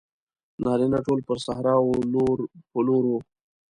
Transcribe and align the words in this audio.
نارینه 0.63 0.99
ټول 1.05 1.19
پر 1.27 1.37
صحرا 1.45 1.75
وو 1.79 1.95
لور 2.13 2.37
په 2.71 2.79
لور 2.87 3.03
وو. 3.09 3.19